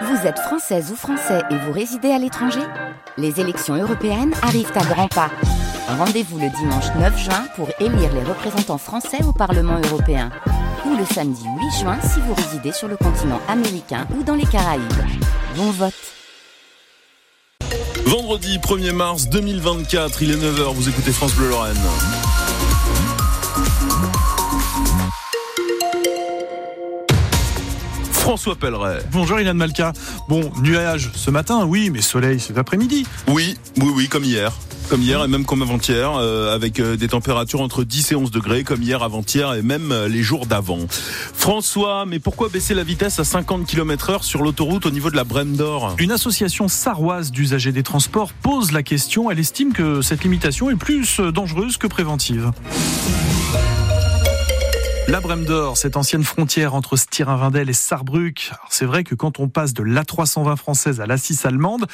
Vous 0.00 0.26
êtes 0.26 0.38
française 0.38 0.90
ou 0.90 0.96
français 0.96 1.42
et 1.50 1.56
vous 1.56 1.72
résidez 1.72 2.10
à 2.10 2.18
l'étranger 2.18 2.62
Les 3.18 3.40
élections 3.40 3.74
européennes 3.74 4.32
arrivent 4.42 4.72
à 4.74 4.84
grands 4.84 5.08
pas. 5.08 5.30
Rendez-vous 5.86 6.38
le 6.38 6.48
dimanche 6.48 6.86
9 6.98 7.18
juin 7.18 7.44
pour 7.56 7.68
élire 7.78 8.12
les 8.14 8.22
représentants 8.22 8.78
français 8.78 9.22
au 9.22 9.32
Parlement 9.32 9.78
européen. 9.84 10.30
Ou 10.86 10.96
le 10.96 11.04
samedi 11.04 11.44
8 11.44 11.80
juin 11.80 11.98
si 12.00 12.20
vous 12.20 12.34
résidez 12.34 12.72
sur 12.72 12.88
le 12.88 12.96
continent 12.96 13.40
américain 13.48 14.06
ou 14.18 14.22
dans 14.22 14.34
les 14.34 14.46
Caraïbes. 14.46 14.82
Bon 15.56 15.70
vote 15.70 15.92
Vendredi 18.06 18.58
1er 18.58 18.92
mars 18.92 19.28
2024, 19.28 20.22
il 20.22 20.30
est 20.32 20.36
9h, 20.36 20.74
vous 20.74 20.88
écoutez 20.88 21.12
France 21.12 21.34
Bleu 21.34 21.50
Lorraine. 21.50 21.76
François 28.22 28.54
Pelleret. 28.54 29.00
Bonjour 29.10 29.40
Ilan 29.40 29.54
Malka. 29.54 29.92
Bon, 30.28 30.52
nuage 30.62 31.10
ce 31.16 31.28
matin, 31.32 31.64
oui, 31.66 31.90
mais 31.90 32.00
soleil 32.00 32.38
cet 32.38 32.56
après-midi. 32.56 33.04
Oui, 33.26 33.58
oui, 33.78 33.90
oui, 33.96 34.06
comme 34.06 34.22
hier. 34.22 34.52
Comme 34.88 35.02
hier 35.02 35.24
et 35.24 35.26
même 35.26 35.44
comme 35.44 35.60
avant-hier, 35.62 36.12
euh, 36.14 36.54
avec 36.54 36.78
euh, 36.78 36.96
des 36.96 37.08
températures 37.08 37.60
entre 37.60 37.82
10 37.82 38.12
et 38.12 38.14
11 38.14 38.30
degrés, 38.30 38.62
comme 38.62 38.80
hier, 38.80 39.02
avant-hier 39.02 39.54
et 39.54 39.62
même 39.62 39.90
euh, 39.90 40.06
les 40.06 40.22
jours 40.22 40.46
d'avant. 40.46 40.78
François, 40.88 42.06
mais 42.06 42.20
pourquoi 42.20 42.48
baisser 42.48 42.74
la 42.74 42.84
vitesse 42.84 43.18
à 43.18 43.24
50 43.24 43.66
km 43.66 44.10
heure 44.10 44.22
sur 44.22 44.44
l'autoroute 44.44 44.86
au 44.86 44.92
niveau 44.92 45.10
de 45.10 45.16
la 45.16 45.24
Brème 45.24 45.56
d'Or? 45.56 45.96
Une 45.98 46.12
association 46.12 46.68
sarroise 46.68 47.32
d'usagers 47.32 47.72
des 47.72 47.82
transports 47.82 48.32
pose 48.32 48.70
la 48.70 48.84
question. 48.84 49.32
Elle 49.32 49.40
estime 49.40 49.72
que 49.72 50.00
cette 50.00 50.22
limitation 50.22 50.70
est 50.70 50.76
plus 50.76 51.18
dangereuse 51.18 51.76
que 51.76 51.88
préventive. 51.88 52.52
La 55.12 55.20
Brème 55.20 55.44
d'Or, 55.44 55.76
cette 55.76 55.98
ancienne 55.98 56.24
frontière 56.24 56.74
entre 56.74 56.96
Styrin-Vindel 56.96 57.68
et 57.68 57.74
Sarrebruck. 57.74 58.50
C'est 58.70 58.86
vrai 58.86 59.04
que 59.04 59.14
quand 59.14 59.40
on 59.40 59.48
passe 59.50 59.74
de 59.74 59.82
l'A320 59.82 60.56
française 60.56 61.02
à 61.02 61.06
l'A6 61.06 61.46
allemande, 61.46 61.84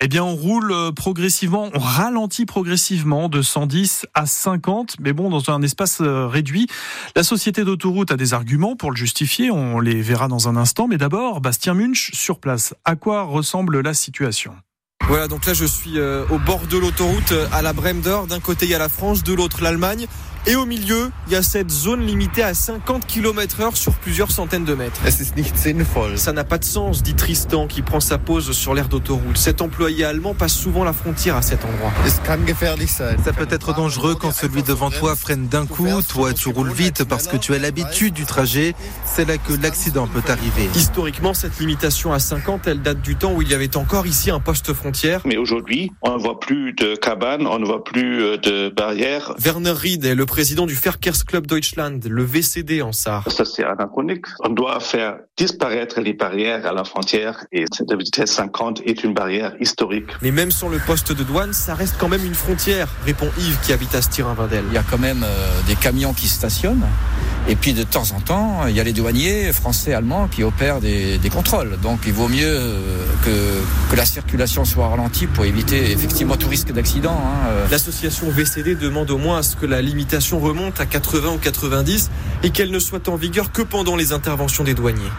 eh 0.00 0.18
on 0.18 0.34
roule 0.34 0.72
euh, 0.72 0.90
progressivement, 0.90 1.70
on 1.72 1.78
ralentit 1.78 2.46
progressivement 2.46 3.28
de 3.28 3.42
110 3.42 4.06
à 4.14 4.26
50, 4.26 4.96
mais 4.98 5.12
bon, 5.12 5.30
dans 5.30 5.54
un 5.54 5.62
espace 5.62 6.00
euh, 6.00 6.26
réduit. 6.26 6.66
La 7.14 7.22
société 7.22 7.62
d'autoroute 7.62 8.10
a 8.10 8.16
des 8.16 8.34
arguments 8.34 8.74
pour 8.74 8.90
le 8.90 8.96
justifier, 8.96 9.52
on 9.52 9.78
les 9.78 10.02
verra 10.02 10.26
dans 10.26 10.48
un 10.48 10.56
instant, 10.56 10.88
mais 10.88 10.96
d'abord, 10.96 11.40
Bastien 11.40 11.74
Munch 11.74 12.10
sur 12.12 12.40
place. 12.40 12.74
À 12.84 12.96
quoi 12.96 13.22
ressemble 13.22 13.82
la 13.82 13.94
situation? 13.94 14.52
Voilà, 15.06 15.28
donc 15.28 15.46
là 15.46 15.54
je 15.54 15.64
suis 15.64 16.00
euh, 16.00 16.24
au 16.28 16.38
bord 16.38 16.66
de 16.66 16.76
l'autoroute 16.76 17.34
à 17.52 17.62
la 17.62 17.72
Brème 17.72 18.00
d'Or. 18.00 18.26
D'un 18.26 18.40
côté 18.40 18.66
il 18.66 18.72
y 18.72 18.74
a 18.74 18.78
la 18.78 18.88
France, 18.88 19.22
de 19.22 19.32
l'autre 19.32 19.62
l'Allemagne. 19.62 20.08
Et 20.46 20.56
au 20.56 20.66
milieu, 20.66 21.10
il 21.26 21.32
y 21.32 21.36
a 21.36 21.42
cette 21.42 21.70
zone 21.70 22.04
limitée 22.04 22.42
à 22.42 22.52
50 22.52 23.06
km 23.06 23.62
heure 23.62 23.76
sur 23.78 23.94
plusieurs 23.94 24.30
centaines 24.30 24.66
de 24.66 24.74
mètres. 24.74 25.00
Ça 26.16 26.32
n'a 26.32 26.44
pas 26.44 26.58
de 26.58 26.64
sens, 26.64 27.02
dit 27.02 27.14
Tristan, 27.14 27.66
qui 27.66 27.80
prend 27.80 28.00
sa 28.00 28.18
pause 28.18 28.52
sur 28.52 28.74
l'aire 28.74 28.88
d'autoroute. 28.88 29.38
Cet 29.38 29.62
employé 29.62 30.04
allemand 30.04 30.34
passe 30.34 30.52
souvent 30.52 30.84
la 30.84 30.92
frontière 30.92 31.36
à 31.36 31.42
cet 31.42 31.64
endroit. 31.64 31.92
Ça 33.24 33.32
peut 33.32 33.48
être 33.48 33.74
dangereux 33.74 34.16
quand 34.16 34.32
celui 34.32 34.62
devant 34.62 34.90
toi 34.90 35.16
freine 35.16 35.48
d'un 35.48 35.64
coup, 35.64 35.88
toi 36.06 36.34
tu 36.34 36.50
roules 36.50 36.72
vite 36.72 37.04
parce 37.04 37.26
que 37.26 37.38
tu 37.38 37.54
as 37.54 37.58
l'habitude 37.58 38.12
du 38.12 38.26
trajet. 38.26 38.74
C'est 39.06 39.26
là 39.26 39.38
que 39.38 39.54
l'accident 39.54 40.06
peut 40.06 40.22
arriver. 40.28 40.68
Historiquement, 40.74 41.32
cette 41.32 41.58
limitation 41.58 42.12
à 42.12 42.18
50, 42.18 42.66
elle 42.66 42.82
date 42.82 43.00
du 43.00 43.16
temps 43.16 43.32
où 43.32 43.40
il 43.40 43.48
y 43.48 43.54
avait 43.54 43.76
encore 43.78 44.06
ici 44.06 44.30
un 44.30 44.40
poste 44.40 44.74
frontière. 44.74 45.22
Mais 45.24 45.38
aujourd'hui, 45.38 45.90
on 46.02 46.18
ne 46.18 46.22
voit 46.22 46.38
plus 46.38 46.74
de 46.74 46.96
cabanes, 46.96 47.46
on 47.46 47.58
ne 47.58 47.64
voit 47.64 47.82
plus 47.82 48.22
euh, 48.22 48.36
de 48.36 48.68
barrières. 48.68 49.32
Werner 49.38 49.70
Ried 49.70 50.04
est 50.04 50.14
le 50.14 50.26
président 50.34 50.66
du 50.66 50.74
Verkehrsclub 50.74 51.46
Deutschland, 51.46 52.00
le 52.08 52.24
VCD 52.24 52.82
en 52.82 52.90
Sarre. 52.90 53.30
Ça, 53.30 53.44
c'est 53.44 53.62
anachronique. 53.62 54.26
On 54.42 54.48
doit 54.48 54.80
faire 54.80 55.18
disparaître 55.36 56.00
les 56.00 56.12
barrières 56.12 56.66
à 56.66 56.72
la 56.72 56.82
frontière 56.82 57.44
et 57.52 57.66
cette 57.72 57.96
vitesse 57.96 58.32
50 58.32 58.82
est 58.84 59.04
une 59.04 59.14
barrière 59.14 59.54
historique. 59.60 60.10
Mais 60.22 60.32
même 60.32 60.50
sans 60.50 60.68
le 60.68 60.78
poste 60.84 61.12
de 61.12 61.22
douane, 61.22 61.52
ça 61.52 61.76
reste 61.76 61.94
quand 62.00 62.08
même 62.08 62.24
une 62.24 62.34
frontière, 62.34 62.88
répond 63.06 63.30
Yves 63.38 63.60
qui 63.62 63.72
habite 63.72 63.94
à 63.94 64.02
Styrin-Vindel. 64.02 64.64
Il 64.70 64.74
y 64.74 64.76
a 64.76 64.82
quand 64.82 64.98
même 64.98 65.22
euh, 65.22 65.60
des 65.68 65.76
camions 65.76 66.12
qui 66.12 66.26
stationnent. 66.26 66.88
Et 67.46 67.56
puis 67.56 67.74
de 67.74 67.82
temps 67.82 68.10
en 68.16 68.20
temps, 68.20 68.66
il 68.66 68.74
y 68.74 68.80
a 68.80 68.84
les 68.84 68.94
douaniers 68.94 69.52
français, 69.52 69.92
allemands 69.92 70.28
qui 70.28 70.42
opèrent 70.42 70.80
des, 70.80 71.18
des 71.18 71.28
contrôles. 71.28 71.78
Donc 71.82 72.00
il 72.06 72.12
vaut 72.12 72.28
mieux 72.28 72.42
euh, 72.46 73.04
que, 73.22 73.96
la 73.96 74.06
circulation 74.06 74.64
soit 74.64 74.88
ralentie 74.88 75.26
pour 75.26 75.44
éviter 75.44 75.92
effectivement 75.92 76.36
tout 76.36 76.48
risque 76.48 76.72
d'accident. 76.72 77.12
Hein. 77.12 77.68
L'association 77.70 78.28
VCD 78.28 78.74
demande 78.74 79.10
au 79.10 79.18
moins 79.18 79.38
à 79.38 79.42
ce 79.42 79.56
que 79.56 79.66
la 79.66 79.82
limitation 79.82 80.40
remonte 80.40 80.80
à 80.80 80.86
80 80.86 81.34
ou 81.34 81.38
90 81.38 82.10
et 82.42 82.50
qu'elle 82.50 82.70
ne 82.70 82.78
soit 82.78 83.08
en 83.08 83.16
vigueur 83.16 83.52
que 83.52 83.62
pendant 83.62 83.94
les 83.94 84.12
interventions 84.12 84.64
des 84.64 84.74
douaniers. 84.74 85.12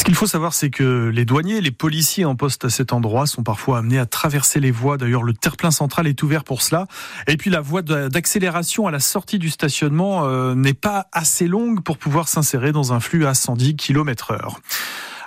Ce 0.00 0.04
qu'il 0.06 0.14
faut 0.14 0.26
savoir, 0.26 0.54
c'est 0.54 0.70
que 0.70 1.10
les 1.12 1.26
douaniers, 1.26 1.60
les 1.60 1.70
policiers 1.70 2.24
en 2.24 2.34
poste 2.34 2.64
à 2.64 2.70
cet 2.70 2.94
endroit 2.94 3.26
sont 3.26 3.42
parfois 3.42 3.80
amenés 3.80 3.98
à 3.98 4.06
traverser 4.06 4.58
les 4.58 4.70
voies. 4.70 4.96
D'ailleurs, 4.96 5.22
le 5.22 5.34
terre-plein 5.34 5.70
central 5.70 6.06
est 6.06 6.22
ouvert 6.22 6.42
pour 6.42 6.62
cela. 6.62 6.86
Et 7.28 7.36
puis, 7.36 7.50
la 7.50 7.60
voie 7.60 7.82
d'accélération 7.82 8.86
à 8.86 8.90
la 8.90 8.98
sortie 8.98 9.38
du 9.38 9.50
stationnement 9.50 10.24
euh, 10.24 10.54
n'est 10.54 10.72
pas 10.72 11.08
assez 11.12 11.46
longue 11.46 11.82
pour 11.82 11.98
pouvoir 11.98 12.28
s'insérer 12.28 12.72
dans 12.72 12.94
un 12.94 13.00
flux 13.00 13.26
à 13.26 13.34
110 13.34 13.76
km 13.76 14.30
heure. 14.30 14.60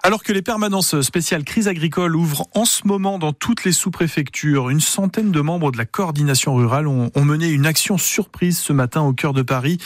Alors 0.06 0.22
que 0.22 0.34
les 0.34 0.42
permanences 0.42 1.00
spéciales 1.00 1.46
crise 1.46 1.70
agricole 1.70 2.18
ouvrent 2.18 2.50
en 2.54 2.66
ce 2.66 2.86
moment 2.86 3.20
dans 3.20 3.32
toutes 3.32 3.64
les 3.64 3.72
sous-préfectures, 3.72 4.70
une 4.70 4.82
centaine 4.82 5.32
de 5.32 5.40
membres 5.40 5.72
de 5.72 5.78
la 5.78 5.86
coordination 5.86 6.56
rurale 6.56 6.90
ont, 6.90 7.10
mené 7.16 7.48
une 7.48 7.66
action 7.66 7.98
surprise 7.98 8.58
ce 8.58 8.74
matin 8.74 9.00
au 9.04 9.14
cœur 9.14 9.32
de 9.32 9.44
Paris. 9.44 9.78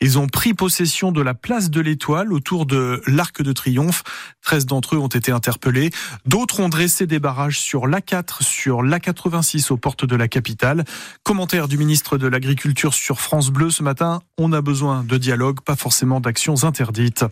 Ils 0.00 0.16
ont 0.16 0.28
pris 0.28 0.54
possession 0.54 1.10
de 1.10 1.20
la 1.20 1.34
place 1.34 1.70
de 1.70 1.80
l'Étoile 1.80 2.32
autour 2.32 2.66
de 2.66 3.02
l'Arc 3.08 3.42
de 3.42 3.52
Triomphe. 3.52 4.04
13 4.42 4.66
d'entre 4.66 4.94
eux 4.94 4.98
ont 4.98 5.08
été 5.08 5.32
interpellés. 5.32 5.90
D'autres 6.24 6.60
ont 6.60 6.68
dressé 6.68 7.08
des 7.08 7.18
barrages 7.18 7.58
sur 7.58 7.88
l'A4, 7.88 8.44
sur 8.44 8.80
l'A86 8.80 9.72
aux 9.72 9.76
portes 9.76 10.04
de 10.04 10.14
la 10.14 10.28
capitale. 10.28 10.84
Commentaire 11.24 11.66
du 11.66 11.78
ministre 11.78 12.16
de 12.16 12.28
l'Agriculture 12.28 12.94
sur 12.94 13.20
France 13.20 13.50
Bleu 13.50 13.70
ce 13.70 13.82
matin. 13.82 14.22
On 14.38 14.52
a 14.52 14.60
besoin 14.60 15.02
de 15.02 15.16
dialogue, 15.16 15.62
pas 15.62 15.74
forcément 15.74 16.20
d'actions 16.20 16.62
interdites. 16.62 17.24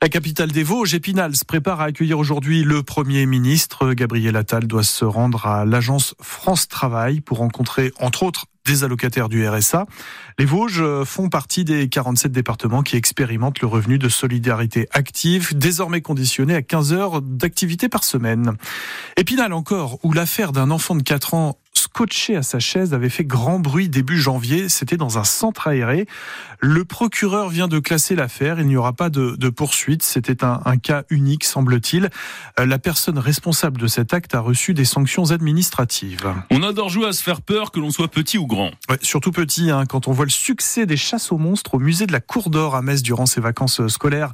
La 0.00 0.08
capitale 0.08 0.52
des 0.52 0.62
Vosges, 0.62 0.94
Épinal, 0.94 1.34
se 1.36 1.44
prépare 1.44 1.71
à 1.80 1.84
accueillir 1.84 2.18
aujourd'hui 2.18 2.62
le 2.62 2.82
Premier 2.82 3.26
ministre. 3.26 3.94
Gabriel 3.94 4.36
Attal 4.36 4.66
doit 4.66 4.82
se 4.82 5.04
rendre 5.04 5.46
à 5.46 5.64
l'agence 5.64 6.14
France 6.20 6.68
Travail 6.68 7.20
pour 7.20 7.38
rencontrer, 7.38 7.92
entre 7.98 8.22
autres, 8.24 8.46
des 8.64 8.84
allocataires 8.84 9.28
du 9.28 9.46
RSA. 9.46 9.86
Les 10.38 10.44
Vosges 10.44 10.84
font 11.04 11.28
partie 11.28 11.64
des 11.64 11.88
47 11.88 12.30
départements 12.30 12.82
qui 12.82 12.96
expérimentent 12.96 13.60
le 13.60 13.66
revenu 13.66 13.98
de 13.98 14.08
solidarité 14.08 14.88
active, 14.92 15.56
désormais 15.56 16.00
conditionné 16.00 16.54
à 16.54 16.62
15 16.62 16.92
heures 16.92 17.22
d'activité 17.22 17.88
par 17.88 18.04
semaine. 18.04 18.56
Épinal 19.16 19.52
encore, 19.52 19.98
où 20.02 20.12
l'affaire 20.12 20.52
d'un 20.52 20.70
enfant 20.70 20.94
de 20.94 21.02
4 21.02 21.34
ans 21.34 21.58
scotché 21.92 22.36
à 22.36 22.42
sa 22.42 22.58
chaise 22.58 22.94
avait 22.94 23.10
fait 23.10 23.24
grand 23.24 23.58
bruit 23.58 23.90
début 23.90 24.18
janvier. 24.18 24.70
C'était 24.70 24.96
dans 24.96 25.18
un 25.18 25.24
centre 25.24 25.68
aéré. 25.68 26.06
Le 26.58 26.86
procureur 26.86 27.50
vient 27.50 27.68
de 27.68 27.78
classer 27.80 28.14
l'affaire. 28.14 28.58
Il 28.58 28.66
n'y 28.66 28.78
aura 28.78 28.94
pas 28.94 29.10
de, 29.10 29.36
de 29.36 29.48
poursuite. 29.50 30.02
C'était 30.02 30.42
un, 30.42 30.62
un, 30.64 30.78
cas 30.78 31.02
unique, 31.10 31.44
semble-t-il. 31.44 32.08
Euh, 32.58 32.64
la 32.64 32.78
personne 32.78 33.18
responsable 33.18 33.78
de 33.78 33.86
cet 33.88 34.14
acte 34.14 34.34
a 34.34 34.40
reçu 34.40 34.72
des 34.72 34.86
sanctions 34.86 35.32
administratives. 35.32 36.32
On 36.50 36.62
adore 36.62 36.88
jouer 36.88 37.08
à 37.08 37.12
se 37.12 37.22
faire 37.22 37.42
peur, 37.42 37.70
que 37.72 37.78
l'on 37.78 37.90
soit 37.90 38.08
petit 38.08 38.38
ou 38.38 38.46
grand. 38.46 38.70
Ouais, 38.88 38.98
surtout 39.02 39.32
petit, 39.32 39.70
hein, 39.70 39.84
quand 39.84 40.08
on 40.08 40.12
voit 40.12 40.24
le 40.24 40.30
succès 40.30 40.86
des 40.86 40.96
chasses 40.96 41.30
aux 41.30 41.38
monstres 41.38 41.74
au 41.74 41.78
musée 41.78 42.06
de 42.06 42.12
la 42.12 42.20
Cour 42.20 42.48
d'Or 42.48 42.74
à 42.74 42.80
Metz 42.80 43.02
durant 43.02 43.26
ses 43.26 43.42
vacances 43.42 43.80
euh, 43.80 43.88
scolaires. 43.88 44.32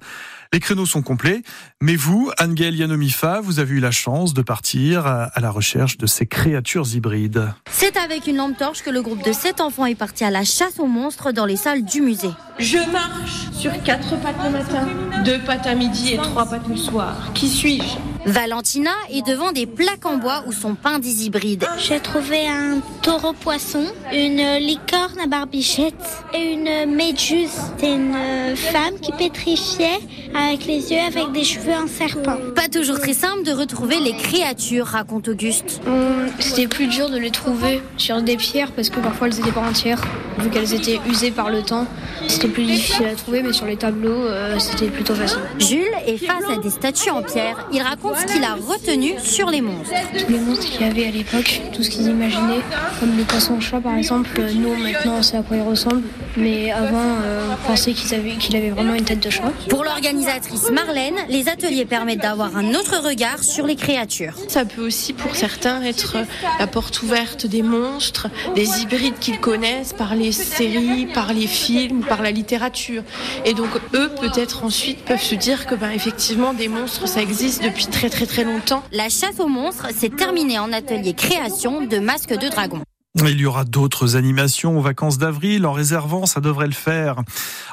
Les 0.52 0.60
créneaux 0.60 0.86
sont 0.86 1.02
complets, 1.02 1.42
mais 1.82 1.94
vous, 1.94 2.30
Angel 2.40 2.74
Yanomifa, 2.74 3.40
vous 3.42 3.58
avez 3.58 3.74
eu 3.74 3.80
la 3.80 3.90
chance 3.90 4.32
de 4.32 4.40
partir 4.40 5.06
à 5.06 5.40
la 5.40 5.50
recherche 5.50 5.98
de 5.98 6.06
ces 6.06 6.26
créatures 6.26 6.86
hybrides. 6.94 7.52
C'est 7.70 7.98
avec 7.98 8.26
une 8.26 8.36
lampe 8.36 8.56
torche 8.56 8.82
que 8.82 8.90
le 8.90 9.02
groupe 9.02 9.22
de 9.22 9.32
sept 9.32 9.60
enfants 9.60 9.84
est 9.84 9.94
parti 9.94 10.24
à 10.24 10.30
la 10.30 10.44
chasse 10.44 10.78
aux 10.78 10.86
monstres 10.86 11.32
dans 11.32 11.44
les 11.44 11.56
salles 11.56 11.84
du 11.84 12.00
musée. 12.00 12.30
Je 12.58 12.78
marche 12.90 13.50
sur 13.52 13.72
quatre 13.82 14.18
pattes 14.22 14.36
le 14.42 14.50
matin, 14.50 14.88
deux 15.24 15.38
pattes 15.40 15.66
à 15.66 15.74
midi 15.74 16.14
et 16.14 16.16
trois 16.16 16.46
pattes 16.46 16.66
le 16.68 16.76
soir. 16.76 17.14
Qui 17.34 17.48
suis-je? 17.48 18.07
Valentina 18.26 18.90
est 19.10 19.26
devant 19.26 19.52
des 19.52 19.66
plaques 19.66 20.04
en 20.04 20.16
bois 20.16 20.42
où 20.46 20.52
sont 20.52 20.74
peints 20.74 20.98
des 20.98 21.24
hybrides. 21.26 21.66
J'ai 21.78 22.00
trouvé 22.00 22.46
un 22.46 22.80
taureau 23.02 23.32
poisson, 23.32 23.84
une 24.12 24.56
licorne 24.58 25.18
à 25.22 25.26
barbichette 25.26 25.94
et 26.34 26.52
une 26.52 26.94
méduse. 26.94 27.50
C'est 27.78 27.92
une 27.94 28.14
femme 28.56 28.98
qui 29.00 29.12
pétrifiait 29.12 29.98
avec 30.34 30.66
les 30.66 30.90
yeux 30.92 31.00
avec 31.06 31.32
des 31.32 31.44
cheveux 31.44 31.72
en 31.72 31.86
serpent. 31.86 32.36
Pas 32.54 32.68
toujours 32.68 32.98
très 33.00 33.14
simple 33.14 33.44
de 33.44 33.52
retrouver 33.52 33.98
les 34.00 34.14
créatures, 34.16 34.86
raconte 34.86 35.28
Auguste. 35.28 35.80
Hum, 35.86 36.28
C'était 36.38 36.66
plus 36.68 36.86
dur 36.88 37.08
de 37.10 37.18
les 37.18 37.30
trouver 37.30 37.82
sur 37.96 38.20
des 38.20 38.36
pierres 38.36 38.72
parce 38.72 38.90
que 38.90 39.00
parfois 39.00 39.28
elles 39.28 39.38
étaient 39.40 39.52
pas 39.52 39.62
entières, 39.66 40.02
vu 40.38 40.50
qu'elles 40.50 40.74
étaient 40.74 41.00
usées 41.08 41.30
par 41.30 41.50
le 41.50 41.62
temps. 41.62 41.86
C'était 42.26 42.48
plus 42.48 42.64
difficile 42.64 43.06
à 43.06 43.14
trouver, 43.14 43.42
mais 43.42 43.52
sur 43.52 43.66
les 43.66 43.76
tableaux, 43.76 44.10
euh, 44.10 44.58
c'était 44.58 44.88
plutôt 44.88 45.14
facile. 45.14 45.38
Jules 45.58 45.86
est 46.06 46.18
face 46.18 46.44
à 46.50 46.56
des 46.56 46.70
statues 46.70 47.10
en 47.10 47.22
pierre. 47.22 47.68
Il 47.72 47.80
raconte 47.80 48.16
ce 48.16 48.26
qu'il 48.26 48.44
a 48.44 48.54
retenu 48.54 49.14
sur 49.22 49.50
les 49.50 49.60
monstres. 49.60 49.94
Tous 50.18 50.32
les 50.32 50.38
monstres 50.38 50.66
qu'il 50.66 50.82
y 50.82 50.90
avait 50.90 51.06
à 51.06 51.10
l'époque, 51.10 51.60
tout 51.72 51.82
ce 51.82 51.90
qu'ils 51.90 52.08
imaginaient, 52.08 52.60
comme 53.00 53.16
le 53.16 53.24
poisson-chat 53.24 53.80
par 53.80 53.96
exemple, 53.96 54.30
euh, 54.38 54.50
nous 54.52 54.74
maintenant 54.76 55.16
on 55.18 55.22
sait 55.22 55.36
à 55.36 55.42
quoi 55.42 55.56
ils 55.56 55.62
ressemblent, 55.62 56.02
mais 56.36 56.70
avant 56.70 57.16
euh, 57.24 57.48
on 57.52 57.68
pensait 57.68 57.92
qu'il 57.92 58.56
avait 58.56 58.70
vraiment 58.70 58.94
une 58.94 59.04
tête 59.04 59.20
de 59.20 59.30
chat. 59.30 59.52
Pour 59.68 59.84
l'organisation 59.84 60.18
réalisatrice 60.18 60.70
Marlène, 60.70 61.16
les 61.28 61.48
ateliers 61.48 61.84
permettent 61.84 62.22
d'avoir 62.22 62.56
un 62.56 62.74
autre 62.74 63.06
regard 63.06 63.42
sur 63.42 63.66
les 63.66 63.76
créatures. 63.76 64.34
Ça 64.48 64.64
peut 64.64 64.82
aussi 64.84 65.12
pour 65.12 65.34
certains 65.34 65.82
être 65.82 66.16
la 66.58 66.66
porte 66.66 67.02
ouverte 67.02 67.46
des 67.46 67.62
monstres, 67.62 68.28
des 68.54 68.82
hybrides 68.82 69.18
qu'ils 69.18 69.40
connaissent 69.40 69.92
par 69.92 70.14
les 70.14 70.27
séries, 70.32 71.06
par 71.06 71.32
les 71.32 71.46
films, 71.46 72.04
par 72.04 72.22
la 72.22 72.30
littérature. 72.30 73.02
Et 73.44 73.54
donc 73.54 73.70
eux 73.94 74.10
peut-être 74.20 74.64
ensuite 74.64 75.04
peuvent 75.04 75.22
se 75.22 75.34
dire 75.34 75.66
que 75.66 75.74
ben 75.74 75.90
effectivement 75.90 76.54
des 76.54 76.68
monstres 76.68 77.08
ça 77.08 77.22
existe 77.22 77.62
depuis 77.62 77.86
très 77.86 78.10
très 78.10 78.26
très 78.26 78.44
longtemps. 78.44 78.82
La 78.92 79.08
chasse 79.08 79.40
aux 79.40 79.48
monstres 79.48 79.88
s'est 79.94 80.10
terminée 80.10 80.58
en 80.58 80.72
atelier 80.72 81.14
création 81.14 81.86
de 81.86 81.98
masques 81.98 82.36
de 82.36 82.48
dragon. 82.48 82.82
Il 83.26 83.40
y 83.40 83.46
aura 83.46 83.64
d'autres 83.64 84.16
animations 84.16 84.78
aux 84.78 84.80
vacances 84.80 85.18
d'avril. 85.18 85.66
En 85.66 85.72
réservant, 85.72 86.26
ça 86.26 86.40
devrait 86.40 86.66
le 86.66 86.72
faire. 86.72 87.22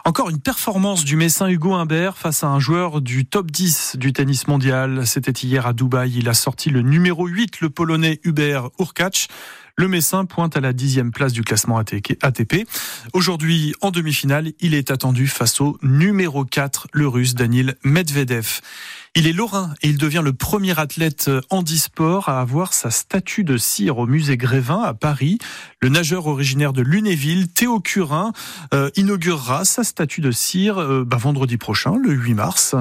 Encore 0.03 0.29
une 0.29 0.39
performance 0.39 1.03
du 1.03 1.15
Messin 1.15 1.47
Hugo 1.47 1.73
Humbert 1.73 2.17
face 2.17 2.43
à 2.43 2.47
un 2.47 2.59
joueur 2.59 3.01
du 3.01 3.25
top 3.25 3.51
10 3.51 3.97
du 3.97 4.11
tennis 4.11 4.47
mondial. 4.47 5.05
C'était 5.05 5.31
hier 5.31 5.67
à 5.67 5.73
Dubaï. 5.73 6.13
Il 6.17 6.29
a 6.29 6.33
sorti 6.33 6.69
le 6.71 6.81
numéro 6.81 7.27
8, 7.27 7.61
le 7.61 7.69
Polonais 7.69 8.19
Hubert 8.23 8.69
Urkacz. 8.79 9.27
Le 9.77 9.89
Messin 9.89 10.23
pointe 10.23 10.55
à 10.55 10.61
la 10.61 10.71
dixième 10.71 11.11
place 11.11 11.33
du 11.33 11.41
classement 11.41 11.77
ATP. 11.77 12.65
Aujourd'hui, 13.11 13.73
en 13.81 13.91
demi-finale, 13.91 14.53
il 14.61 14.73
est 14.73 14.89
attendu 14.89 15.27
face 15.27 15.59
au 15.59 15.77
numéro 15.81 16.45
4, 16.45 16.87
le 16.93 17.09
Russe 17.09 17.35
Daniel 17.35 17.75
Medvedev. 17.83 18.61
Il 19.17 19.27
est 19.27 19.33
lorrain 19.33 19.73
et 19.81 19.89
il 19.89 19.97
devient 19.97 20.21
le 20.23 20.33
premier 20.33 20.77
athlète 20.77 21.29
handisport 21.49 22.29
à 22.29 22.39
avoir 22.39 22.73
sa 22.73 22.89
statue 22.89 23.43
de 23.43 23.57
cire 23.57 23.97
au 23.97 24.07
musée 24.07 24.37
Grévin 24.37 24.81
à 24.81 24.93
Paris. 24.93 25.39
Le 25.81 25.89
nageur 25.89 26.27
originaire 26.27 26.73
de 26.73 26.81
Lunéville, 26.81 27.47
Théo 27.47 27.79
Curin, 27.79 28.31
euh, 28.73 28.89
inaugurera 28.95 29.63
sa 29.63 29.83
statue 29.83 30.21
de 30.21 30.31
cire 30.31 30.79
euh, 30.79 31.03
bah, 31.05 31.15
vendredi 31.17 31.57
prochain, 31.57 31.95
le 31.97 32.11
8 32.11 32.33
mars. 32.33 32.75